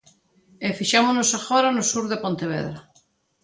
[0.65, 2.79] E fixámonos agora no sur de Pontevedra.